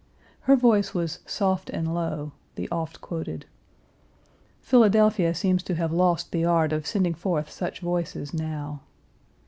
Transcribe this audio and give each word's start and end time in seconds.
Her 0.49 0.55
voice 0.55 0.95
was 0.95 1.19
"soft 1.27 1.69
and 1.69 1.93
low" 1.93 2.31
(the 2.55 2.67
oft 2.71 3.01
quoted). 3.01 3.45
Philadelphia 4.59 5.35
seems 5.35 5.61
to 5.61 5.75
have 5.75 5.91
lost 5.93 6.31
the 6.31 6.43
art 6.43 6.73
of 6.73 6.87
sending 6.87 7.13
forth 7.13 7.51
such 7.51 7.81
voices 7.81 8.33
now. 8.33 8.81